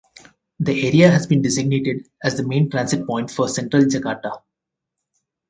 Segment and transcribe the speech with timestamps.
[0.59, 4.41] The area has been designated as the main transit point for Central Jakarta.